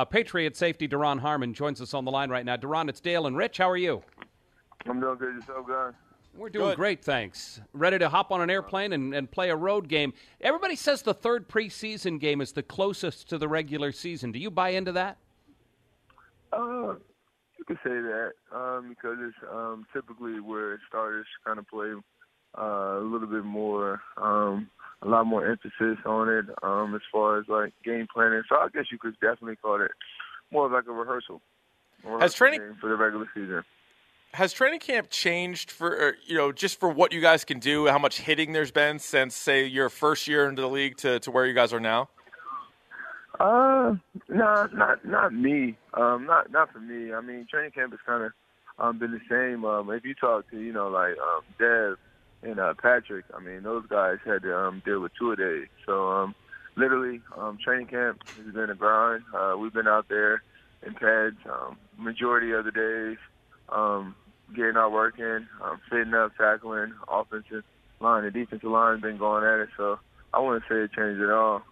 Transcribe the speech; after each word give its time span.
Uh, 0.00 0.04
Patriot 0.06 0.56
safety 0.56 0.88
Duron 0.88 1.20
Harmon 1.20 1.52
joins 1.52 1.78
us 1.78 1.92
on 1.92 2.06
the 2.06 2.10
line 2.10 2.30
right 2.30 2.46
now. 2.46 2.56
Duron, 2.56 2.88
it's 2.88 3.00
Dale 3.00 3.26
and 3.26 3.36
Rich. 3.36 3.58
How 3.58 3.68
are 3.68 3.76
you? 3.76 4.02
I'm 4.86 4.98
doing 4.98 5.18
good. 5.18 5.34
Yourself, 5.34 5.68
guys? 5.68 5.92
We're 6.34 6.48
doing 6.48 6.68
Good. 6.68 6.76
great, 6.76 7.04
thanks. 7.04 7.60
Ready 7.74 7.98
to 7.98 8.08
hop 8.08 8.32
on 8.32 8.40
an 8.40 8.48
airplane 8.48 8.94
and, 8.94 9.12
and 9.14 9.30
play 9.30 9.50
a 9.50 9.56
road 9.56 9.88
game. 9.88 10.14
Everybody 10.40 10.74
says 10.74 11.02
the 11.02 11.12
third 11.12 11.50
preseason 11.50 12.18
game 12.18 12.40
is 12.40 12.52
the 12.52 12.62
closest 12.62 13.28
to 13.28 13.36
the 13.36 13.46
regular 13.46 13.92
season. 13.92 14.32
Do 14.32 14.38
you 14.38 14.50
buy 14.50 14.70
into 14.70 14.92
that? 14.92 15.18
Uh, 16.50 16.94
you 17.58 17.64
could 17.66 17.78
say 17.84 17.90
that 17.90 18.30
um, 18.54 18.88
because 18.88 19.18
it's 19.20 19.36
um, 19.52 19.86
typically 19.92 20.40
where 20.40 20.80
starters 20.88 21.26
kind 21.44 21.58
of 21.58 21.68
play 21.68 21.92
uh, 22.56 22.62
a 22.62 23.04
little 23.04 23.28
bit 23.28 23.44
more, 23.44 24.00
um, 24.16 24.70
a 25.02 25.08
lot 25.08 25.26
more 25.26 25.46
emphasis 25.46 25.98
on 26.04 26.28
it 26.28 26.44
um, 26.62 26.94
as 26.94 27.00
far 27.10 27.38
as 27.38 27.46
like 27.48 27.72
game 27.84 28.06
planning. 28.12 28.42
So 28.48 28.56
I 28.56 28.68
guess 28.72 28.84
you 28.92 28.98
could 28.98 29.14
definitely 29.20 29.56
call 29.56 29.80
it 29.80 29.90
more 30.50 30.66
of 30.66 30.72
like 30.72 30.86
a 30.86 30.92
rehearsal. 30.92 31.40
A 32.04 32.08
rehearsal 32.08 32.36
training- 32.36 32.60
game 32.60 32.76
for 32.80 32.88
the 32.88 32.96
regular 32.96 33.26
season? 33.34 33.62
Has 34.34 34.52
training 34.52 34.78
camp 34.78 35.10
changed 35.10 35.72
for 35.72 36.14
you 36.24 36.36
know 36.36 36.52
just 36.52 36.78
for 36.78 36.88
what 36.88 37.12
you 37.12 37.20
guys 37.20 37.44
can 37.44 37.58
do? 37.58 37.88
How 37.88 37.98
much 37.98 38.20
hitting 38.20 38.52
there's 38.52 38.70
been 38.70 39.00
since 39.00 39.34
say 39.34 39.66
your 39.66 39.88
first 39.88 40.28
year 40.28 40.48
into 40.48 40.62
the 40.62 40.68
league 40.68 40.96
to, 40.98 41.18
to 41.18 41.32
where 41.32 41.46
you 41.46 41.52
guys 41.52 41.72
are 41.72 41.80
now? 41.80 42.08
Uh, 43.40 43.94
no, 44.28 44.68
not 44.72 45.04
not 45.04 45.32
me. 45.34 45.76
Um, 45.94 46.26
not 46.26 46.52
not 46.52 46.72
for 46.72 46.78
me. 46.78 47.12
I 47.12 47.20
mean, 47.20 47.46
training 47.50 47.72
camp 47.72 47.90
has 47.90 47.98
kind 48.06 48.22
of 48.22 48.32
um, 48.78 48.98
been 48.98 49.10
the 49.10 49.20
same. 49.28 49.64
Um, 49.64 49.90
if 49.90 50.04
you 50.04 50.14
talk 50.14 50.48
to 50.50 50.60
you 50.60 50.72
know 50.72 50.88
like 50.88 51.16
um, 51.18 51.42
Dev 51.58 51.96
and 52.42 52.58
uh, 52.58 52.74
Patrick, 52.74 53.24
I 53.34 53.40
mean 53.40 53.62
those 53.62 53.86
guys 53.86 54.18
had 54.24 54.42
to 54.42 54.56
um, 54.56 54.82
deal 54.84 55.00
with 55.00 55.12
two 55.18 55.32
a 55.32 55.36
day. 55.36 55.62
So 55.86 56.08
um, 56.08 56.34
literally, 56.76 57.20
um, 57.36 57.58
training 57.62 57.86
camp 57.86 58.22
has 58.36 58.54
been 58.54 58.70
a 58.70 58.74
grind. 58.74 59.24
Uh, 59.34 59.56
we've 59.58 59.72
been 59.72 59.88
out 59.88 60.08
there 60.08 60.42
in 60.86 60.94
pads 60.94 61.36
um, 61.50 61.76
majority 61.98 62.52
of 62.52 62.64
the 62.64 62.70
days, 62.70 63.18
um, 63.68 64.14
getting 64.54 64.76
our 64.76 64.90
work 64.90 65.18
in, 65.18 65.46
um, 65.62 65.80
fitting 65.90 66.14
up, 66.14 66.36
tackling, 66.36 66.92
offensive 67.08 67.64
line 68.00 68.24
and 68.24 68.32
defensive 68.32 68.70
line 68.70 69.00
been 69.00 69.18
going 69.18 69.44
at 69.44 69.60
it. 69.60 69.68
So 69.76 69.98
I 70.32 70.40
wouldn't 70.40 70.64
say 70.68 70.76
it 70.76 70.92
changed 70.92 71.20
at 71.20 71.30
all. 71.30 71.62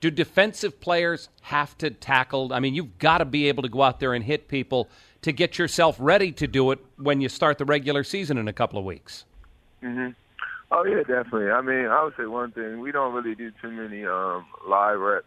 Do 0.00 0.10
defensive 0.10 0.80
players 0.80 1.28
have 1.42 1.78
to 1.78 1.90
tackle? 1.90 2.52
I 2.52 2.58
mean, 2.58 2.74
you've 2.74 2.98
got 2.98 3.18
to 3.18 3.24
be 3.24 3.48
able 3.48 3.62
to 3.62 3.68
go 3.68 3.82
out 3.82 4.00
there 4.00 4.14
and 4.14 4.24
hit 4.24 4.48
people 4.48 4.88
to 5.22 5.30
get 5.30 5.58
yourself 5.58 5.96
ready 6.00 6.32
to 6.32 6.48
do 6.48 6.72
it 6.72 6.80
when 6.96 7.20
you 7.20 7.28
start 7.28 7.58
the 7.58 7.64
regular 7.64 8.02
season 8.02 8.36
in 8.36 8.48
a 8.48 8.52
couple 8.52 8.80
of 8.80 8.84
weeks. 8.84 9.24
Hmm 9.82 10.08
Oh 10.74 10.84
yeah, 10.84 11.00
definitely. 11.00 11.50
I 11.50 11.60
mean, 11.60 11.86
I 11.86 12.02
would 12.02 12.14
say 12.16 12.24
one 12.24 12.52
thing: 12.52 12.80
we 12.80 12.92
don't 12.92 13.12
really 13.12 13.34
do 13.34 13.50
too 13.60 13.70
many 13.70 14.06
um, 14.06 14.46
live 14.66 14.98
reps 14.98 15.26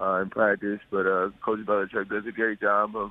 uh, 0.00 0.22
in 0.22 0.30
practice, 0.30 0.78
but 0.92 1.06
uh, 1.06 1.30
Coach 1.44 1.66
Belichick 1.66 2.08
does 2.08 2.24
a 2.28 2.30
great 2.30 2.60
job 2.60 2.94
of 2.94 3.10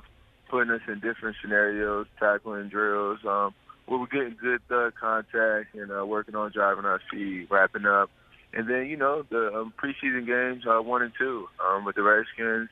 putting 0.50 0.72
us 0.72 0.80
in 0.88 0.94
different 1.00 1.36
scenarios, 1.42 2.06
tackling 2.18 2.70
drills, 2.70 3.18
um, 3.28 3.54
we're 3.90 4.06
getting 4.06 4.36
good 4.40 4.60
thug 4.68 4.94
contact 5.00 5.74
and 5.74 5.90
uh, 5.90 6.06
working 6.06 6.36
on 6.36 6.52
driving 6.52 6.84
our 6.84 7.00
speed, 7.08 7.48
wrapping 7.50 7.86
up, 7.86 8.08
and 8.52 8.68
then 8.68 8.86
you 8.86 8.96
know 8.96 9.24
the 9.30 9.52
um, 9.52 9.74
preseason 9.82 10.26
games, 10.26 10.64
uh, 10.66 10.80
one 10.80 11.02
and 11.02 11.12
two, 11.18 11.46
um, 11.66 11.84
with 11.84 11.96
the 11.96 12.02
Redskins 12.02 12.68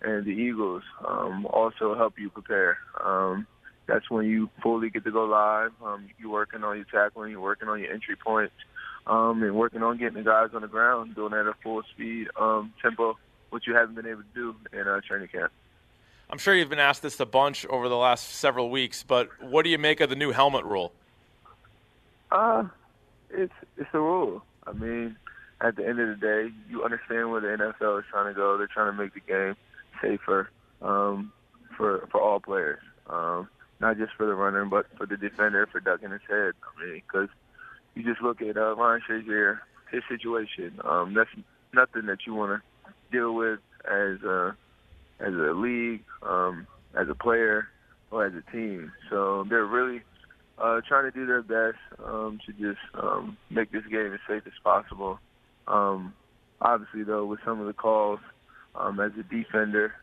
and 0.00 0.24
the 0.24 0.30
Eagles, 0.30 0.82
um, 1.06 1.46
also 1.46 1.94
help 1.94 2.14
you 2.18 2.30
prepare. 2.30 2.78
Um, 3.04 3.46
that's 3.86 4.10
when 4.10 4.26
you 4.26 4.48
fully 4.62 4.90
get 4.90 5.04
to 5.04 5.10
go 5.10 5.24
live. 5.24 5.72
Um, 5.84 6.08
you're 6.18 6.30
working 6.30 6.64
on 6.64 6.76
your 6.76 6.86
tackling, 6.86 7.32
you're 7.32 7.40
working 7.40 7.68
on 7.68 7.80
your 7.80 7.92
entry 7.92 8.16
points, 8.16 8.54
um, 9.06 9.42
and 9.42 9.54
working 9.54 9.82
on 9.82 9.98
getting 9.98 10.14
the 10.14 10.22
guys 10.22 10.50
on 10.54 10.62
the 10.62 10.68
ground, 10.68 11.14
doing 11.14 11.32
that 11.32 11.46
at 11.46 11.54
full 11.62 11.82
speed 11.92 12.28
um, 12.38 12.72
tempo, 12.80 13.16
which 13.50 13.66
you 13.66 13.74
haven't 13.74 13.94
been 13.94 14.06
able 14.06 14.22
to 14.22 14.34
do 14.34 14.54
in 14.72 14.88
uh, 14.88 15.00
training 15.06 15.28
camp. 15.28 15.52
I'm 16.30 16.38
sure 16.38 16.54
you've 16.54 16.70
been 16.70 16.78
asked 16.78 17.02
this 17.02 17.20
a 17.20 17.26
bunch 17.26 17.66
over 17.66 17.88
the 17.88 17.96
last 17.96 18.36
several 18.36 18.70
weeks, 18.70 19.02
but 19.02 19.28
what 19.40 19.62
do 19.62 19.70
you 19.70 19.78
make 19.78 20.00
of 20.00 20.08
the 20.08 20.16
new 20.16 20.32
helmet 20.32 20.64
rule? 20.64 20.92
Uh, 22.32 22.64
it's 23.30 23.52
it's 23.76 23.90
a 23.92 24.00
rule. 24.00 24.42
I 24.66 24.72
mean, 24.72 25.16
at 25.60 25.76
the 25.76 25.86
end 25.86 26.00
of 26.00 26.08
the 26.08 26.16
day, 26.16 26.52
you 26.68 26.82
understand 26.82 27.30
where 27.30 27.40
the 27.40 27.48
NFL 27.48 28.00
is 28.00 28.04
trying 28.10 28.32
to 28.32 28.34
go. 28.34 28.56
They're 28.56 28.66
trying 28.66 28.92
to 28.96 29.02
make 29.02 29.14
the 29.14 29.20
game 29.20 29.56
safer 30.00 30.50
um, 30.82 31.32
for 31.76 32.08
for 32.10 32.20
all 32.20 32.40
players, 32.40 32.80
um, 33.08 33.48
not 33.80 33.98
just 33.98 34.12
for 34.16 34.26
the 34.26 34.34
runner, 34.34 34.64
but 34.64 34.86
for 34.96 35.06
the 35.06 35.16
defender 35.16 35.66
for 35.66 35.80
ducking 35.80 36.10
his 36.10 36.20
head. 36.28 36.54
I 36.62 36.84
mean, 36.84 37.02
because 37.06 37.28
you 37.94 38.02
just 38.02 38.22
look 38.22 38.42
at 38.42 38.56
uh, 38.56 38.74
Ryan 38.76 39.02
Shazier, 39.08 39.58
his 39.90 40.02
situation. 40.08 40.80
Um, 40.84 41.14
that's 41.14 41.30
nothing 41.72 42.06
that 42.06 42.26
you 42.26 42.34
want 42.34 42.60
to 42.60 42.92
deal 43.16 43.34
with 43.34 43.60
as 43.84 44.22
a 44.22 44.56
as 45.20 45.32
a 45.32 45.52
league, 45.54 46.04
um, 46.22 46.66
as 46.94 47.08
a 47.08 47.14
player, 47.14 47.68
or 48.10 48.26
as 48.26 48.32
a 48.34 48.50
team. 48.50 48.92
So 49.10 49.44
they're 49.48 49.64
really 49.64 50.02
uh, 50.58 50.80
trying 50.86 51.04
to 51.04 51.10
do 51.10 51.26
their 51.26 51.42
best 51.42 51.78
um, 52.04 52.40
to 52.46 52.52
just 52.52 52.80
um, 52.94 53.36
make 53.50 53.72
this 53.72 53.84
game 53.90 54.12
as 54.12 54.20
safe 54.28 54.42
as 54.46 54.52
possible. 54.62 55.18
Um, 55.66 56.14
obviously, 56.60 57.04
though, 57.04 57.26
with 57.26 57.40
some 57.44 57.60
of 57.60 57.66
the 57.66 57.72
calls, 57.72 58.20
um, 58.74 58.98
as 59.00 59.12
a 59.18 59.22
defender, 59.22 59.94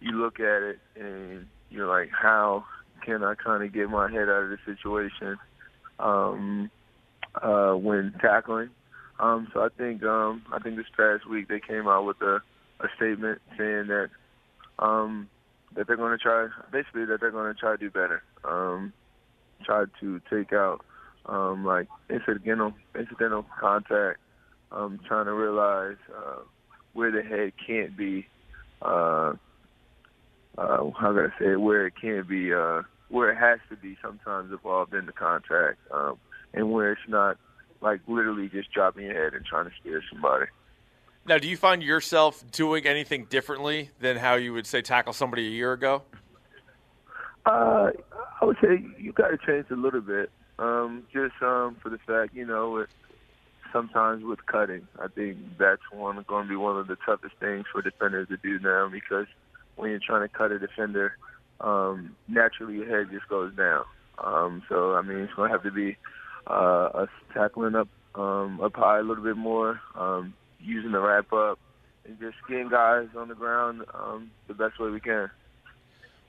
you 0.00 0.12
look 0.12 0.40
at 0.40 0.62
it 0.62 0.78
and 0.96 1.46
you're 1.70 1.86
like, 1.86 2.10
how 2.10 2.64
can 3.04 3.22
I 3.22 3.34
kind 3.34 3.62
of 3.62 3.72
get 3.72 3.88
my 3.90 4.10
head 4.10 4.28
out 4.28 4.44
of 4.44 4.50
the 4.50 4.58
situation 4.64 5.36
um, 5.98 6.70
uh, 7.40 7.72
when 7.72 8.14
tackling? 8.20 8.70
Um, 9.20 9.48
so 9.52 9.60
I 9.60 9.68
think 9.76 10.02
um, 10.02 10.42
I 10.52 10.58
think 10.58 10.76
this 10.76 10.86
past 10.96 11.28
week 11.28 11.48
they 11.48 11.60
came 11.60 11.86
out 11.86 12.04
with 12.04 12.20
a, 12.20 12.40
a 12.80 12.88
statement 12.96 13.40
saying 13.56 13.86
that 13.88 14.08
um, 14.78 15.28
that 15.76 15.86
they're 15.86 15.96
going 15.96 16.16
to 16.16 16.22
try, 16.22 16.48
basically 16.72 17.04
that 17.06 17.20
they're 17.20 17.30
going 17.30 17.52
to 17.52 17.58
try 17.58 17.72
to 17.72 17.78
do 17.78 17.90
better. 17.90 18.22
Um, 18.44 18.92
try 19.64 19.84
to 20.00 20.20
take 20.30 20.52
out 20.52 20.84
um, 21.26 21.64
like 21.64 21.88
incidental 22.10 22.74
incidental 22.98 23.46
contact, 23.60 24.18
um, 24.72 25.00
trying 25.06 25.26
to 25.26 25.32
realize 25.32 25.96
uh, 26.14 26.40
where 26.92 27.10
the 27.10 27.22
head 27.22 27.52
can't 27.66 27.96
be. 27.96 28.26
Uh, 28.82 29.34
uh, 30.56 30.90
how 30.98 31.12
can 31.12 31.18
I 31.18 31.38
say 31.38 31.52
it? 31.52 31.60
Where 31.60 31.86
it 31.86 31.94
can't 32.00 32.28
be, 32.28 32.52
uh, 32.52 32.82
where 33.08 33.30
it 33.30 33.36
has 33.36 33.58
to 33.70 33.76
be 33.76 33.96
sometimes 34.02 34.50
involved 34.50 34.94
in 34.94 35.06
the 35.06 35.12
contact, 35.12 35.78
um, 35.92 36.18
and 36.52 36.72
where 36.72 36.92
it's 36.92 37.08
not 37.08 37.36
like 37.80 38.00
literally 38.06 38.48
just 38.48 38.72
dropping 38.72 39.04
your 39.04 39.14
head 39.14 39.34
and 39.34 39.44
trying 39.44 39.66
to 39.66 39.72
scare 39.80 40.02
somebody. 40.10 40.46
Now, 41.26 41.38
do 41.38 41.48
you 41.48 41.56
find 41.56 41.82
yourself 41.82 42.44
doing 42.50 42.86
anything 42.86 43.26
differently 43.26 43.90
than 44.00 44.16
how 44.16 44.34
you 44.34 44.52
would 44.52 44.66
say 44.66 44.82
tackle 44.82 45.12
somebody 45.12 45.46
a 45.46 45.50
year 45.50 45.72
ago? 45.72 46.02
Uh, 47.46 47.90
I 48.40 48.44
would 48.44 48.56
say 48.62 48.84
you 48.98 49.12
got 49.12 49.28
to 49.28 49.38
change 49.38 49.66
a 49.70 49.76
little 49.76 50.00
bit. 50.00 50.30
Um, 50.58 51.04
just 51.12 51.34
um, 51.42 51.76
for 51.82 51.88
the 51.88 51.98
fact, 51.98 52.34
you 52.34 52.46
know, 52.46 52.78
it, 52.78 52.88
sometimes 53.72 54.22
with 54.22 54.44
cutting, 54.46 54.86
I 55.00 55.08
think 55.08 55.38
that's 55.58 55.82
one 55.90 56.24
going 56.28 56.44
to 56.44 56.48
be 56.48 56.56
one 56.56 56.78
of 56.78 56.86
the 56.86 56.96
toughest 57.04 57.34
things 57.40 57.64
for 57.72 57.82
defenders 57.82 58.28
to 58.28 58.36
do 58.36 58.58
now 58.60 58.88
because 58.88 59.26
when 59.76 59.90
you're 59.90 60.00
trying 60.00 60.22
to 60.22 60.28
cut 60.28 60.52
a 60.52 60.58
defender, 60.58 61.16
um, 61.60 62.16
naturally 62.28 62.76
your 62.76 62.86
head 62.88 63.10
just 63.10 63.28
goes 63.28 63.54
down. 63.54 63.84
Um, 64.18 64.62
so 64.68 64.94
I 64.94 65.02
mean, 65.02 65.18
it's 65.18 65.34
going 65.34 65.50
to 65.50 65.52
have 65.52 65.64
to 65.64 65.70
be 65.70 65.96
uh, 66.46 66.90
us 66.94 67.08
tackling 67.32 67.74
up 67.74 67.88
um, 68.14 68.60
up 68.60 68.76
high 68.76 68.98
a 68.98 69.02
little 69.02 69.24
bit 69.24 69.36
more, 69.36 69.80
um, 69.96 70.34
using 70.60 70.92
the 70.92 71.00
wrap 71.00 71.32
up, 71.32 71.58
and 72.04 72.18
just 72.20 72.36
getting 72.48 72.68
guys 72.68 73.08
on 73.16 73.28
the 73.28 73.34
ground 73.34 73.84
um, 73.92 74.30
the 74.46 74.54
best 74.54 74.78
way 74.78 74.90
we 74.90 75.00
can. 75.00 75.30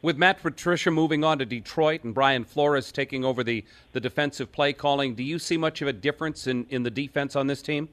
With 0.02 0.18
Matt 0.18 0.42
Patricia 0.42 0.92
moving 0.92 1.24
on 1.24 1.40
to 1.40 1.46
Detroit 1.46 2.04
and 2.04 2.14
Brian 2.14 2.44
Flores 2.44 2.92
taking 2.92 3.26
over 3.26 3.44
the, 3.44 3.64
the 3.94 4.00
defensive 4.00 4.52
play 4.52 4.72
calling, 4.72 5.16
do 5.16 5.24
you 5.24 5.40
see 5.40 5.58
much 5.58 5.82
of 5.82 5.88
a 5.88 5.94
difference 5.94 6.46
in, 6.46 6.68
in 6.70 6.84
the 6.84 6.92
defense 6.92 7.36
on 7.36 7.48
this 7.48 7.62
team? 7.62 7.90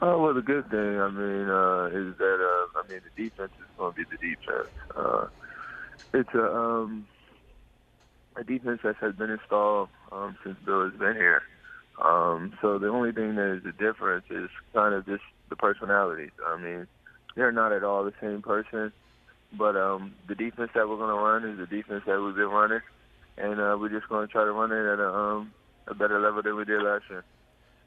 Uh, 0.00 0.16
well, 0.18 0.32
the 0.32 0.42
good 0.42 0.68
thing, 0.70 1.00
I 1.00 1.08
mean, 1.08 1.48
uh, 1.48 1.86
is 1.92 2.16
that 2.16 2.40
uh, 2.40 2.78
I 2.78 2.88
mean 2.88 3.00
the 3.16 3.22
defense 3.24 3.52
is 3.58 3.66
going 3.78 3.92
to 3.92 3.96
be 3.96 4.04
the 4.10 4.16
defense. 4.16 4.68
It's 6.12 6.34
a 6.34 6.56
um, 6.56 7.06
a 8.36 8.44
defense 8.44 8.80
that 8.84 8.96
has 8.96 9.14
been 9.14 9.30
installed 9.30 9.88
um, 10.12 10.36
since 10.44 10.56
Bill 10.64 10.88
has 10.88 10.98
been 10.98 11.14
here. 11.14 11.42
Um, 12.02 12.52
so 12.60 12.78
the 12.78 12.88
only 12.88 13.12
thing 13.12 13.36
that 13.36 13.56
is 13.56 13.62
the 13.62 13.72
difference 13.72 14.24
is 14.30 14.50
kind 14.72 14.94
of 14.94 15.06
just 15.06 15.22
the 15.48 15.56
personalities. 15.56 16.30
I 16.44 16.56
mean, 16.56 16.86
they're 17.36 17.52
not 17.52 17.72
at 17.72 17.84
all 17.84 18.04
the 18.04 18.12
same 18.20 18.42
person, 18.42 18.92
but 19.52 19.76
um, 19.76 20.14
the 20.26 20.34
defense 20.34 20.70
that 20.74 20.88
we're 20.88 20.96
going 20.96 21.14
to 21.14 21.22
run 21.22 21.44
is 21.44 21.58
the 21.58 21.66
defense 21.66 22.02
that 22.06 22.20
we've 22.20 22.34
been 22.34 22.48
running, 22.48 22.80
and 23.38 23.60
uh, 23.60 23.76
we're 23.78 23.88
just 23.88 24.08
going 24.08 24.26
to 24.26 24.32
try 24.32 24.44
to 24.44 24.52
run 24.52 24.72
it 24.72 24.92
at 24.92 24.98
a, 24.98 25.08
um, 25.08 25.52
a 25.86 25.94
better 25.94 26.20
level 26.20 26.42
than 26.42 26.56
we 26.56 26.64
did 26.64 26.82
last 26.82 27.04
year. 27.08 27.24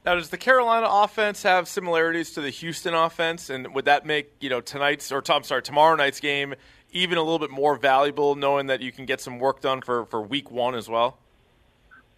Now, 0.06 0.15
does 0.15 0.30
the 0.30 0.38
Carolina 0.38 0.88
offense 0.89 1.44
have 1.44 1.68
similarities 1.68 2.31
to 2.33 2.42
the 2.42 2.50
Houston 2.50 2.94
offense, 2.94 3.50
and 3.50 3.74
would 3.74 3.86
that 3.86 4.06
make 4.06 4.31
you 4.39 4.50
know 4.50 4.62
tonight's 4.62 5.12
or 5.12 5.21
I'm 5.30 5.44
sorry 5.44 5.62
tomorrow 5.62 5.98
night's 5.98 6.21
game 6.21 6.56
even 6.92 7.18
a 7.18 7.22
little 7.22 7.39
bit 7.39 7.51
more 7.51 7.78
valuable, 7.78 8.36
knowing 8.36 8.68
that 8.68 8.81
you 8.81 8.92
can 8.92 9.06
get 9.06 9.22
some 9.22 9.39
work 9.39 9.62
done 9.62 9.81
for 9.81 10.06
for 10.06 10.22
Week 10.22 10.51
One 10.51 10.75
as 10.75 10.88
well? 10.89 11.18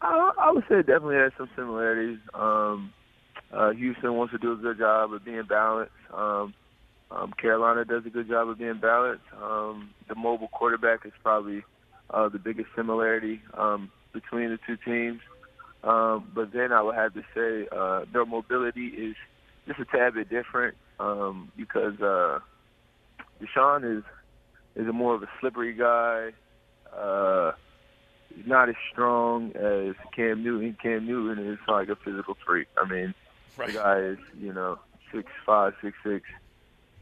I, 0.02 0.32
I 0.38 0.52
would 0.52 0.64
say 0.70 0.76
it 0.76 0.88
definitely 0.88 1.18
has 1.18 1.32
some 1.38 1.50
similarities. 1.56 2.20
Um, 2.34 2.94
uh, 3.52 3.72
Houston 3.72 4.14
wants 4.14 4.32
to 4.34 4.38
do 4.38 4.54
a 4.54 4.56
good 4.56 4.78
job 4.78 5.14
of 5.14 5.26
being 5.26 5.44
balanced. 5.44 5.94
Um, 6.14 6.54
Um, 7.12 7.34
Carolina 7.34 7.86
does 7.86 8.06
a 8.06 8.10
good 8.12 8.28
job 8.28 8.50
of 8.50 8.60
being 8.60 8.78
balanced. 8.78 9.26
Um, 9.42 9.90
the 10.08 10.14
mobile 10.14 10.48
quarterback 10.50 11.08
is 11.08 11.14
probably 11.24 11.64
uh, 12.12 12.30
the 12.30 12.38
biggest 12.38 12.70
similarity 12.76 13.42
um, 13.56 13.90
between 14.14 14.52
the 14.52 14.60
two 14.68 14.78
teams. 14.78 15.20
Um, 15.84 16.30
but 16.36 16.52
then 16.54 16.72
I 16.72 16.84
would 16.84 16.96
have 16.96 17.14
to 17.16 17.24
say 17.34 17.68
uh, 17.76 18.06
their 18.14 18.26
mobility 18.26 18.88
is 18.90 19.16
just 19.68 19.80
a 19.80 19.86
tad 19.86 20.14
bit 20.14 20.30
different 20.30 20.78
um, 21.00 21.52
because 21.58 22.00
uh, 22.00 22.40
Deshaun 23.42 23.98
is 23.98 24.04
is 24.80 24.88
a 24.88 24.94
more 24.94 25.14
of 25.14 25.24
a 25.24 25.30
slippery 25.40 25.74
guy. 25.74 26.32
Uh, 26.96 27.52
he's 28.34 28.48
not 28.48 28.70
as 28.70 28.76
strong 28.92 29.52
as 29.56 29.96
Cam 30.16 30.44
Newton. 30.44 30.78
Cam 30.82 31.06
Newton 31.06 31.46
is 31.46 31.60
like 31.68 31.90
a 31.90 31.96
physical 31.96 32.38
freak. 32.46 32.68
I 32.78 32.90
mean, 32.90 33.14
right. 33.58 33.68
the 33.68 33.74
guy 33.74 34.00
is 34.00 34.18
you 34.40 34.54
know 34.54 34.80
six 35.14 35.28
five, 35.46 35.74
six 35.82 35.98
six, 36.04 36.26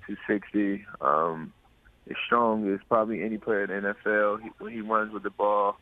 two 0.05 0.17
sixty. 0.27 0.85
Um, 1.01 1.53
as 2.09 2.15
strong 2.25 2.73
as 2.73 2.79
probably 2.87 3.23
any 3.23 3.37
player 3.37 3.63
in 3.63 3.83
the 3.83 3.93
NFL. 3.93 4.41
He, 4.41 4.49
when 4.59 4.73
he 4.73 4.81
runs 4.81 5.13
with 5.13 5.23
the 5.23 5.29
ball, 5.29 5.77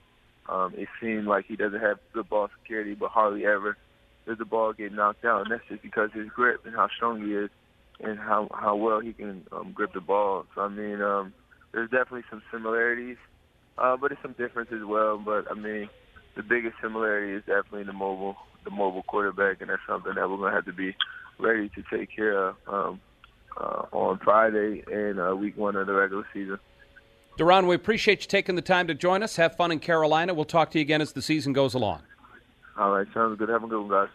um, 0.50 0.74
it 0.76 0.88
seems 1.00 1.28
like 1.28 1.46
he 1.46 1.56
doesn't 1.56 1.80
have 1.80 2.00
good 2.14 2.30
ball 2.30 2.50
security, 2.62 2.96
but 2.96 3.12
hardly 3.12 3.46
ever 3.46 3.78
does 4.26 4.38
the 4.38 4.46
ball 4.46 4.74
get 4.74 4.92
knocked 4.92 5.24
out. 5.24 5.44
And 5.44 5.52
that's 5.52 5.68
just 5.70 5.82
because 5.82 6.12
his 6.14 6.30
grip 6.30 6.66
and 6.66 6.76
how 6.76 6.90
strong 6.96 7.24
he 7.26 7.34
is 7.34 7.50
and 8.00 8.20
how 8.20 8.50
how 8.54 8.76
well 8.76 9.00
he 9.00 9.14
can 9.14 9.46
um, 9.52 9.72
grip 9.74 9.94
the 9.94 10.02
ball. 10.02 10.46
So 10.56 10.62
I 10.62 10.68
mean, 10.68 11.02
um, 11.02 11.34
there's 11.76 11.90
definitely 11.90 12.24
some 12.30 12.42
similarities, 12.52 13.18
uh, 13.78 13.98
but 13.98 14.08
there's 14.08 14.22
some 14.22 14.32
differences 14.32 14.82
as 14.82 14.88
well. 14.88 15.18
But 15.18 15.52
I 15.52 15.56
mean, 15.56 15.90
the 16.36 16.42
biggest 16.42 16.76
similarity 16.82 17.34
is 17.34 17.42
definitely 17.42 17.84
the 17.84 17.94
mobile 17.94 18.38
the 18.64 18.72
mobile 18.72 19.04
quarterback, 19.04 19.62
and 19.62 19.70
that's 19.70 19.82
something 19.86 20.16
that 20.16 20.30
we're 20.30 20.38
gonna 20.38 20.56
have 20.56 20.66
to 20.66 20.74
be 20.74 20.96
ready 21.38 21.70
to 21.70 21.84
take 21.92 22.16
care 22.16 22.48
of 22.48 22.56
um, 22.66 23.02
uh, 23.58 23.84
on 23.92 24.20
Friday 24.24 24.84
and 24.90 25.20
uh, 25.20 25.36
week 25.36 25.58
one 25.58 25.76
of 25.76 25.86
the 25.86 25.94
regular 25.94 26.26
season. 26.34 26.58
Duron, 27.38 27.68
we 27.68 27.76
appreciate 27.76 28.22
you 28.22 28.28
taking 28.28 28.56
the 28.56 28.62
time 28.62 28.88
to 28.88 28.94
join 28.94 29.22
us. 29.22 29.36
Have 29.36 29.58
fun 29.58 29.70
in 29.70 29.80
Carolina. 29.80 30.34
We'll 30.34 30.46
talk 30.46 30.72
to 30.72 30.80
you 30.80 30.82
again 30.82 31.02
as 31.02 31.12
the 31.12 31.22
season 31.22 31.52
goes 31.52 31.74
along. 31.74 32.02
All 32.78 32.92
right, 32.92 33.08
sounds 33.14 33.38
good. 33.38 33.50
Have 33.50 33.66
a 33.66 33.68
good 33.68 33.82
one, 33.82 33.90
guys. 33.90 34.10